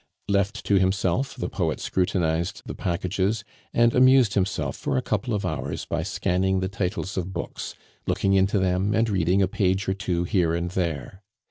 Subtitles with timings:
[0.27, 5.45] Left to himself, the poet scrutinized the packages, and amused himself for a couple of
[5.45, 7.75] hours by scanning the titles of books,
[8.07, 11.21] looking into them, and reading a page or two here and there.